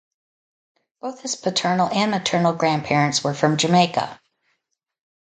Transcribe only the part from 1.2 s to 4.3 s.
his paternal and maternal grandparents were from Jamaica.